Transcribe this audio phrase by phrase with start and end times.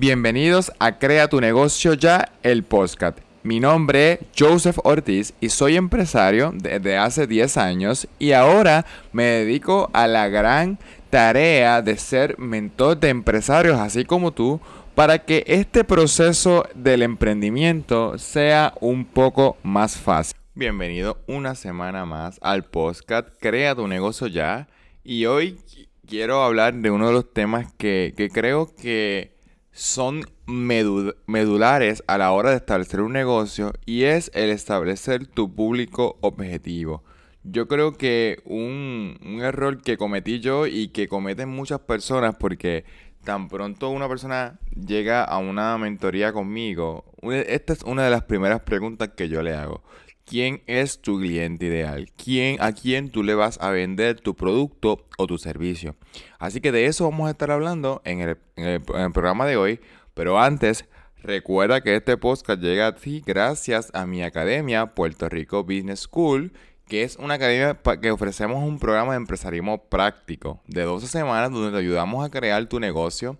[0.00, 3.18] Bienvenidos a Crea tu negocio ya, el podcast.
[3.42, 9.24] Mi nombre es Joseph Ortiz y soy empresario desde hace 10 años y ahora me
[9.24, 10.78] dedico a la gran
[11.10, 14.58] tarea de ser mentor de empresarios así como tú
[14.94, 20.38] para que este proceso del emprendimiento sea un poco más fácil.
[20.54, 24.66] Bienvenido una semana más al podcast Crea tu negocio ya
[25.04, 25.58] y hoy
[26.06, 29.38] quiero hablar de uno de los temas que, que creo que
[29.72, 36.18] son medulares a la hora de establecer un negocio y es el establecer tu público
[36.20, 37.04] objetivo.
[37.42, 42.84] Yo creo que un, un, error que cometí yo y que cometen muchas personas porque
[43.24, 48.60] tan pronto una persona llega a una mentoría conmigo, esta es una de las primeras
[48.60, 49.82] preguntas que yo le hago.
[50.30, 52.06] ¿Quién es tu cliente ideal?
[52.16, 55.96] ¿Quién, ¿A quién tú le vas a vender tu producto o tu servicio?
[56.38, 59.80] Así que de eso vamos a estar hablando en el, en el, programa de hoy.
[60.14, 60.84] Pero antes,
[61.20, 66.52] recuerda que este podcast llega a ti gracias a mi academia Puerto Rico Business School,
[66.86, 71.72] que es una academia que ofrecemos un programa de empresarismo práctico de 12 semanas donde
[71.72, 73.36] te ayudamos a crear tu negocio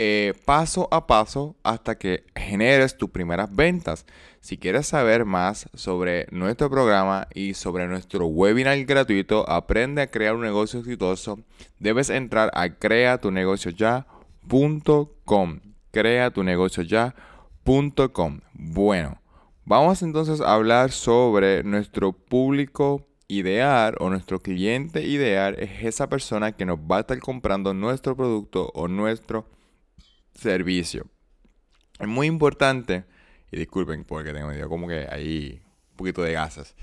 [0.00, 4.06] eh, paso a paso hasta que generes tus primeras ventas.
[4.40, 10.36] Si quieres saber más sobre nuestro programa y sobre nuestro webinar gratuito, aprende a crear
[10.36, 11.40] un negocio exitoso,
[11.80, 15.60] debes entrar a creatunegocioya.com.
[15.90, 18.40] Creatunegocioya.com.
[18.52, 19.20] Bueno,
[19.64, 26.52] vamos entonces a hablar sobre nuestro público ideal o nuestro cliente ideal es esa persona
[26.52, 29.57] que nos va a estar comprando nuestro producto o nuestro
[30.38, 31.06] servicio.
[31.98, 33.04] Es muy importante,
[33.50, 36.74] y disculpen porque tengo como que ahí un poquito de gasas.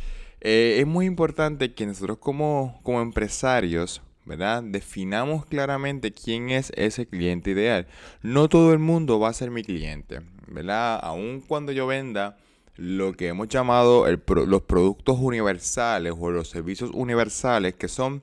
[0.41, 4.61] Eh, es muy importante que nosotros como, como empresarios, ¿verdad?
[4.63, 7.87] Definamos claramente quién es ese cliente ideal.
[8.21, 10.99] No todo el mundo va a ser mi cliente, ¿verdad?
[11.01, 12.37] Aun cuando yo venda
[12.75, 18.21] lo que hemos llamado los productos universales o los servicios universales, que son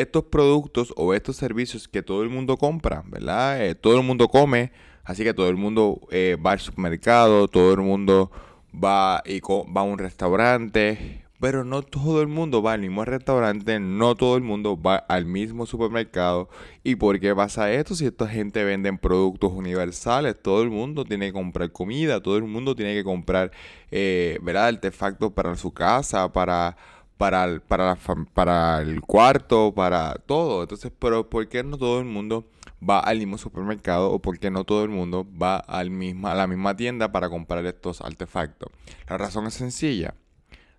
[0.00, 3.64] estos productos o estos servicios que todo el mundo compra, ¿verdad?
[3.64, 4.72] Eh, todo el mundo come,
[5.04, 8.30] así que todo el mundo eh, va al supermercado, todo el mundo
[8.72, 13.78] va, y va a un restaurante, pero no todo el mundo va al mismo restaurante,
[13.78, 16.48] no todo el mundo va al mismo supermercado.
[16.82, 17.94] ¿Y por qué pasa esto?
[17.94, 22.44] Si esta gente vende productos universales, todo el mundo tiene que comprar comida, todo el
[22.44, 23.52] mundo tiene que comprar,
[23.90, 24.68] eh, ¿verdad?
[24.68, 26.76] Artefactos para su casa, para
[27.18, 27.98] para el, para,
[28.32, 30.62] para el cuarto, para todo.
[30.62, 32.48] Entonces, pero ¿por qué no todo el mundo
[32.88, 36.34] va al mismo supermercado o por qué no todo el mundo va al misma, a
[36.36, 38.70] la misma tienda para comprar estos artefactos?
[39.08, 40.14] La razón es sencilla.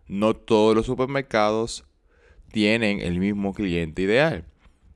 [0.08, 1.86] No todos los supermercados
[2.52, 4.46] tienen el mismo cliente ideal.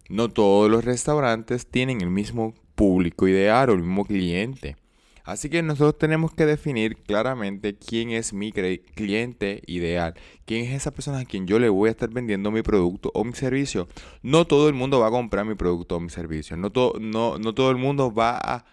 [0.09, 4.77] No todos los restaurantes tienen el mismo público ideal o el mismo cliente.
[5.23, 10.91] Así que nosotros tenemos que definir claramente quién es mi cliente ideal, quién es esa
[10.91, 13.87] persona a quien yo le voy a estar vendiendo mi producto o mi servicio.
[14.21, 17.53] No todo el mundo va a comprar mi producto o mi servicio, no, no, no
[17.53, 18.65] todo el mundo va a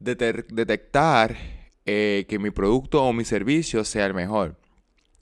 [0.00, 1.36] detectar
[1.86, 4.56] eh, que mi producto o mi servicio sea el mejor.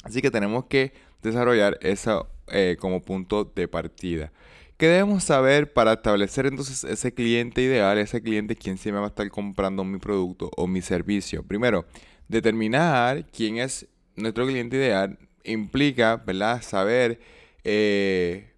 [0.03, 4.33] Así que tenemos que desarrollar eso eh, como punto de partida.
[4.81, 9.05] ¿Qué debemos saber para establecer entonces ese cliente ideal, ese cliente quien se me va
[9.05, 11.43] a estar comprando mi producto o mi servicio?
[11.43, 11.85] Primero,
[12.29, 13.87] determinar quién es
[14.17, 16.63] nuestro cliente ideal implica, ¿verdad?
[16.63, 17.21] Saber
[17.63, 18.55] eh,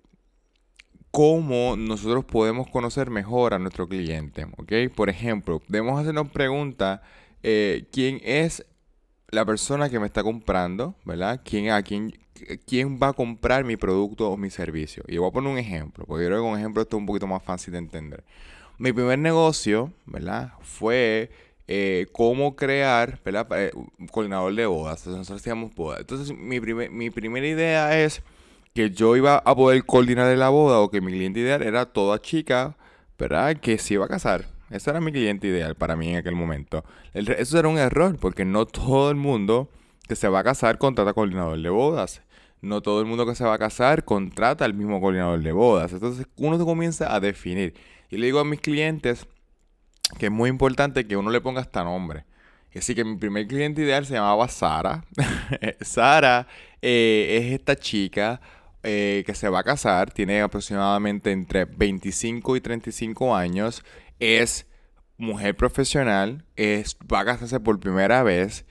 [1.11, 4.95] cómo nosotros podemos conocer mejor a nuestro cliente, ¿ok?
[4.95, 7.03] Por ejemplo, debemos hacernos pregunta,
[7.43, 8.65] eh, ¿quién es
[9.33, 11.41] la persona que me está comprando, ¿verdad?
[11.43, 12.13] ¿Quién, quién,
[12.67, 15.03] quién va a comprar mi producto o mi servicio?
[15.09, 17.01] Y voy a poner un ejemplo, porque yo creo que con un ejemplo esto es
[17.01, 18.25] un poquito más fácil de entender.
[18.77, 20.53] Mi primer negocio, ¿verdad?
[20.61, 21.31] Fue
[21.67, 23.47] eh, cómo crear, ¿verdad?
[23.59, 25.07] Eh, un coordinador de bodas.
[25.07, 26.01] Nosotros hacíamos bodas.
[26.01, 28.23] Entonces, mi, mi primera idea es
[28.75, 32.21] que yo iba a poder coordinar la boda o que mi cliente ideal era toda
[32.21, 32.77] chica,
[33.19, 33.57] ¿verdad?
[33.57, 34.52] Que se iba a casar.
[34.73, 36.85] Ese era mi cliente ideal para mí en aquel momento.
[37.13, 39.71] eso era un error, porque no todo el mundo
[40.09, 42.23] que se va a casar contrata coordinador de bodas.
[42.61, 45.93] No todo el mundo que se va a casar contrata al mismo coordinador de bodas.
[45.93, 47.75] Entonces uno se comienza a definir.
[48.09, 49.27] Y le digo a mis clientes
[50.19, 52.25] que es muy importante que uno le ponga hasta nombre.
[52.75, 55.05] Así que mi primer cliente ideal se llamaba Sara.
[55.81, 56.47] Sara
[56.81, 58.41] eh, es esta chica
[58.85, 63.85] eh, que se va a casar, tiene aproximadamente entre 25 y 35 años,
[64.23, 64.67] es
[65.19, 68.65] mujer profesional, es, va a casarse por primera vez,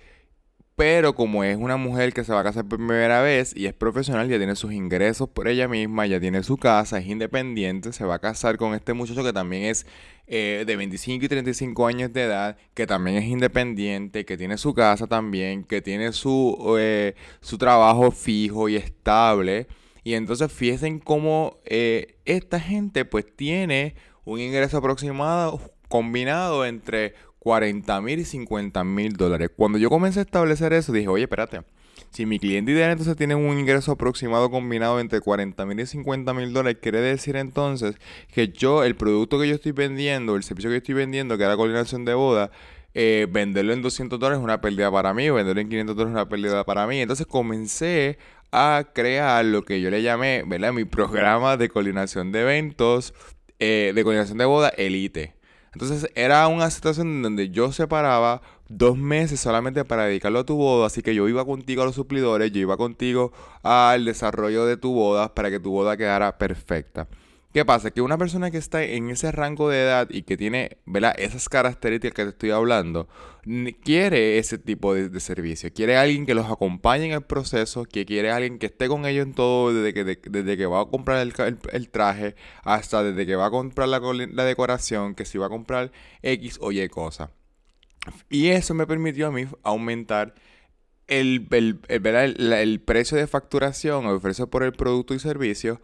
[0.77, 3.74] pero como es una mujer que se va a casar por primera vez y es
[3.74, 8.06] profesional, ya tiene sus ingresos por ella misma, ya tiene su casa, es independiente, se
[8.06, 9.86] va a casar con este muchacho que también es
[10.27, 14.74] eh, de 25 y 35 años de edad, que también es independiente, que tiene su
[14.74, 19.68] casa también, que tiene su, eh, su trabajo fijo y estable.
[20.04, 23.94] Y entonces fíjense cómo eh, esta gente pues tiene
[24.25, 29.50] un ingreso aproximado combinado entre 40 mil y 50 mil dólares.
[29.56, 31.62] Cuando yo comencé a establecer eso, dije, oye, espérate.
[32.12, 36.33] Si mi cliente ideal entonces tiene un ingreso aproximado combinado entre 40 mil y 50
[36.33, 37.95] mil dólares, quiere decir entonces
[38.33, 41.44] que yo, el producto que yo estoy vendiendo, el servicio que yo estoy vendiendo, que
[41.44, 42.51] es la coordinación de boda,
[42.94, 46.21] eh, venderlo en 200 dólares es una pérdida para mí, venderlo en 500 dólares es
[46.21, 47.00] una pérdida para mí.
[47.00, 48.18] Entonces comencé
[48.51, 50.73] a crear lo que yo le llamé, ¿verdad?
[50.73, 53.13] Mi programa de coordinación de eventos,
[53.62, 55.36] eh, de coordinación de boda, Elite.
[55.74, 60.88] Entonces era una situación donde yo separaba dos meses solamente para dedicarlo a tu boda,
[60.88, 63.31] así que yo iba contigo a los suplidores, yo iba contigo
[63.62, 67.08] al desarrollo de tu boda para que tu boda quedara perfecta.
[67.53, 67.92] ¿Qué pasa?
[67.92, 71.13] Que una persona que está en ese rango de edad y que tiene, ¿verdad?
[71.18, 73.09] Esas características que te estoy hablando,
[73.83, 75.71] quiere ese tipo de, servicio.
[75.74, 79.25] Quiere alguien que los acompañe en el proceso, que quiere alguien que esté con ellos
[79.25, 83.48] en todo, desde que, desde que va a comprar el, traje hasta desde que va
[83.48, 84.00] a comprar la,
[84.45, 87.31] decoración, que si va a comprar X o Y cosa.
[88.30, 90.36] Y eso me permitió a mí aumentar
[91.07, 91.81] el, el,
[92.54, 95.81] el precio de facturación el precio por el producto y servicio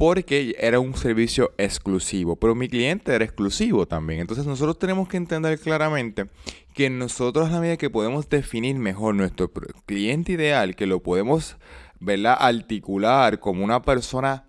[0.00, 4.20] porque era un servicio exclusivo, pero mi cliente era exclusivo también.
[4.20, 6.24] Entonces nosotros tenemos que entender claramente
[6.72, 9.52] que nosotros a la medida que podemos definir mejor nuestro
[9.84, 11.58] cliente ideal, que lo podemos
[11.98, 12.34] ¿verdad?
[12.40, 14.46] articular como una persona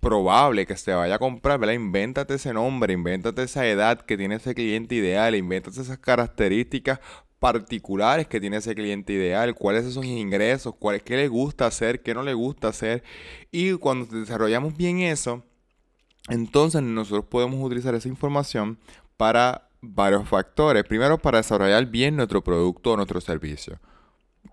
[0.00, 1.74] probable que se vaya a comprar, ¿verdad?
[1.74, 7.00] Invéntate ese nombre, invéntate esa edad que tiene ese cliente ideal, invéntate esas características
[7.44, 12.00] particulares que tiene ese cliente ideal, cuáles son sus ingresos, cuál, qué le gusta hacer,
[12.00, 13.02] qué no le gusta hacer.
[13.52, 15.44] Y cuando desarrollamos bien eso,
[16.30, 18.78] entonces nosotros podemos utilizar esa información
[19.18, 20.84] para varios factores.
[20.84, 23.78] Primero, para desarrollar bien nuestro producto o nuestro servicio.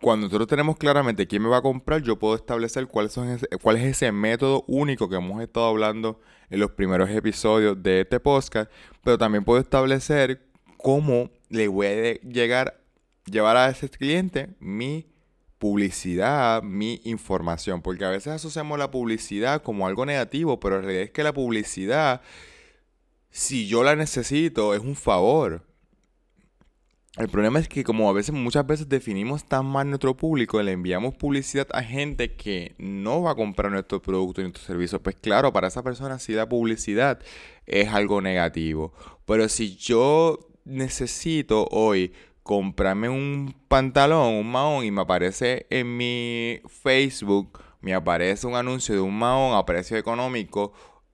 [0.01, 3.77] Cuando nosotros tenemos claramente quién me va a comprar, yo puedo establecer cuál, son cuál
[3.77, 8.69] es ese método único que hemos estado hablando en los primeros episodios de este podcast,
[9.01, 10.41] pero también puedo establecer
[10.75, 12.80] cómo le voy a llegar
[13.25, 15.07] llevar a ese cliente mi
[15.61, 21.03] publicidad, mi información, porque a veces asociamos la publicidad como algo negativo, pero en realidad
[21.03, 22.21] es que la publicidad,
[23.29, 25.63] si yo la necesito, es un favor.
[27.17, 30.71] El problema es que como a veces, muchas veces definimos tan mal nuestro público, le
[30.71, 35.17] enviamos publicidad a gente que no va a comprar nuestro producto y nuestro servicio, pues
[35.17, 37.19] claro, para esa persona si la publicidad
[37.67, 38.93] es algo negativo.
[39.25, 46.61] Pero si yo necesito hoy comprarme un pantalón, un mahón, y me aparece en mi
[46.67, 50.73] Facebook, me aparece un anuncio de un mahón a precio económico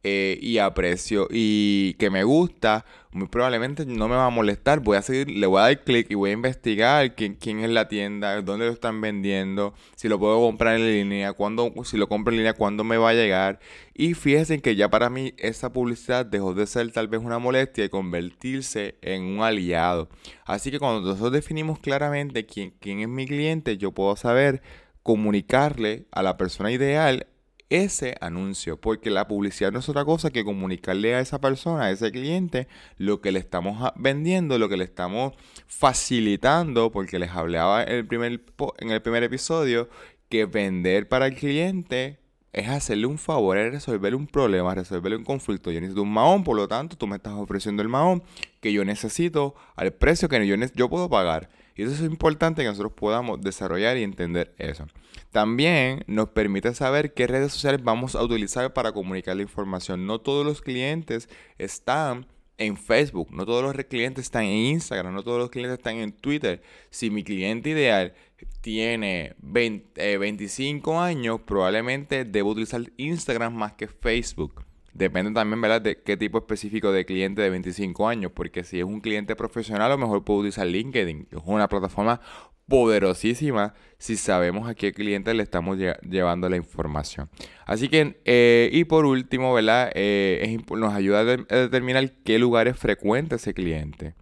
[0.09, 4.79] eh, y a precio y que me gusta, muy probablemente no me va a molestar.
[4.79, 7.69] Voy a seguir, le voy a dar clic y voy a investigar quién, quién es
[7.69, 12.07] la tienda, dónde lo están vendiendo, si lo puedo comprar en línea, cuándo, si lo
[12.07, 13.59] compro en línea, cuándo me va a llegar.
[13.93, 17.83] Y fíjense que ya para mí esa publicidad dejó de ser tal vez una molestia
[17.83, 20.07] y convertirse en un aliado.
[20.45, 24.61] Así que cuando nosotros definimos claramente quién, quién es mi cliente, yo puedo saber
[25.03, 27.27] comunicarle a la persona ideal
[27.69, 31.91] ese anuncio, porque la publicidad no es otra cosa que comunicarle a esa persona, a
[31.91, 35.33] ese cliente, lo que le estamos vendiendo, lo que le estamos
[35.67, 38.41] facilitando, porque les hablaba en el primer,
[38.79, 39.89] en el primer episodio,
[40.29, 42.19] que vender para el cliente
[42.53, 45.71] es hacerle un favor, es resolverle un problema, resolverle un conflicto.
[45.71, 48.23] Yo necesito un mahón, por lo tanto, tú me estás ofreciendo el mahón
[48.61, 51.49] que yo necesito al precio que yo, yo puedo pagar.
[51.77, 54.87] Y eso es importante que nosotros podamos desarrollar y entender eso.
[55.31, 60.07] También nos permite saber qué redes sociales vamos a utilizar para comunicar la información.
[60.07, 62.25] No todos los clientes están
[62.57, 66.11] en Facebook, no todos los clientes están en Instagram, no todos los clientes están en
[66.11, 66.63] Twitter.
[66.89, 68.13] Si mi cliente ideal
[68.61, 74.65] tiene 25 eh, años, probablemente debo utilizar Instagram más que Facebook.
[74.97, 78.83] Depende también, ¿verdad?, de qué tipo específico de cliente de 25 años, porque si es
[78.83, 82.19] un cliente profesional, a lo mejor puedo utilizar LinkedIn, es una plataforma
[82.67, 87.29] poderosísima si sabemos a qué cliente le estamos llevando la información.
[87.65, 89.91] Así que, eh, y por último, ¿verdad?
[89.93, 94.15] Eh, nos ayuda a, determinar qué lugares frecuenta ese cliente.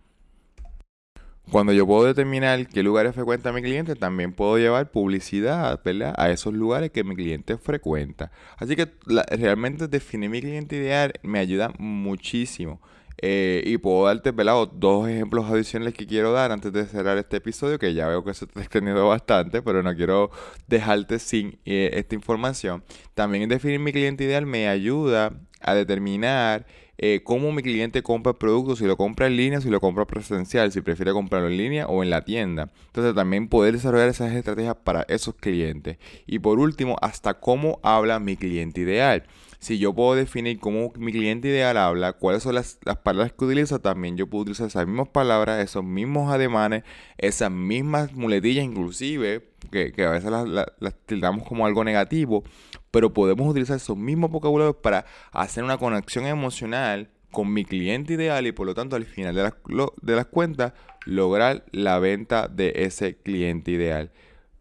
[1.51, 6.13] Cuando yo puedo determinar qué lugares frecuenta mi cliente, también puedo llevar publicidad ¿verdad?
[6.17, 8.31] a esos lugares que mi cliente frecuenta.
[8.57, 8.89] Así que
[9.31, 12.81] realmente definir mi cliente ideal me ayuda muchísimo
[13.21, 14.67] Eh, y puedo darte ¿verdad?
[14.73, 18.33] dos ejemplos adicionales que quiero dar antes de cerrar este episodio, que ya veo que
[18.33, 20.31] se está extendiendo bastante, pero no quiero
[20.67, 22.83] dejarte sin eh, esta información.
[23.13, 26.65] También definir mi cliente ideal me ayuda a determinar
[26.97, 30.05] eh, cómo mi cliente compra el producto, si lo compra en línea, si lo compra
[30.05, 32.71] presencial, si prefiere comprarlo en línea o en la tienda.
[32.87, 35.97] Entonces también poder desarrollar esas estrategias para esos clientes.
[36.25, 39.23] Y por último, hasta cómo habla mi cliente ideal.
[39.59, 43.79] Si yo puedo definir cómo mi cliente ideal habla, cuáles son las, palabras que utiliza,
[43.79, 46.83] también yo puedo utilizar esas mismas palabras, esos mismos ademanes,
[47.17, 52.43] esas mismas muletillas inclusive, que, a veces las, las tildamos como algo negativo,
[52.91, 58.47] pero podemos utilizar esos mismos vocabularios para hacer una conexión emocional con mi cliente ideal
[58.47, 59.53] y por lo tanto al final de las,
[60.01, 60.71] de las cuentas
[61.05, 64.11] lograr la venta de ese cliente ideal.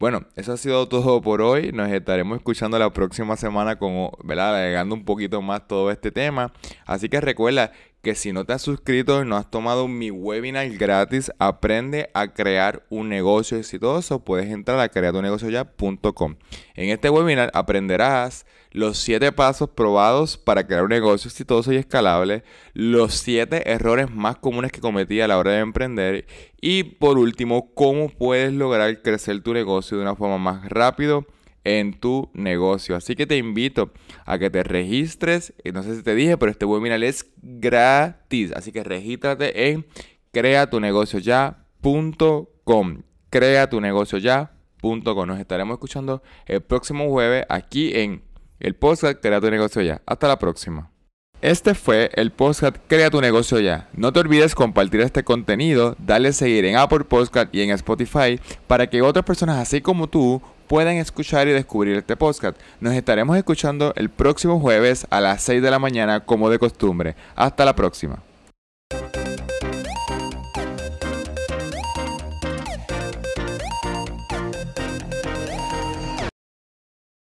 [0.00, 1.70] Bueno, eso ha sido todo por hoy.
[1.73, 4.56] Nos estaremos escuchando la próxima semana como, ¿verdad?
[4.56, 6.52] Agregando un poquito más todo este tema.
[6.84, 7.70] Así que recuerda
[8.04, 12.32] que si no te has suscrito y no has tomado mi webinar gratis, aprende a
[12.32, 16.37] crear un negocio exitoso, puedes entrar a creatunegocioya.com.
[16.76, 22.44] En este webinar aprenderás los 7 pasos probados para crear un negocio exitoso y escalable,
[22.75, 26.26] los 7 errores más comunes que cometí a la hora de emprender
[26.61, 31.26] y por último, cómo puedes lograr crecer tu negocio de una forma más rápido
[31.64, 32.94] en tu negocio.
[32.97, 33.90] Así que te invito
[34.25, 35.52] a que te registres.
[35.73, 38.52] No sé si te dije, pero este webinar es gratis.
[38.52, 39.85] Así que regístrate en
[40.33, 43.02] creatunegocioya.com.
[43.30, 45.26] Creatunegocioya.com.
[45.26, 48.23] Nos estaremos escuchando el próximo jueves aquí en
[48.61, 50.02] el podcast Crea tu negocio ya.
[50.06, 50.92] Hasta la próxima.
[51.40, 53.88] Este fue el podcast Crea tu negocio ya.
[53.92, 58.88] No te olvides compartir este contenido, darle seguir en Apple Podcast y en Spotify para
[58.88, 62.56] que otras personas así como tú puedan escuchar y descubrir este podcast.
[62.80, 67.14] Nos estaremos escuchando el próximo jueves a las 6 de la mañana como de costumbre.
[67.37, 68.18] Hasta la próxima.